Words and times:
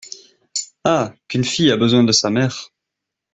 Ah! 0.83 1.13
qu’une 1.27 1.43
fille 1.43 1.69
a 1.69 1.77
besoin 1.77 2.03
de 2.03 2.11
sa 2.11 2.31
mère! 2.31 2.71